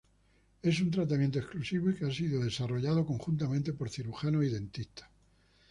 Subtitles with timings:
[0.63, 5.07] Es un tratamiento exclusivo y que ha sido desarrollado conjuntamente por cirujanos y dentistas.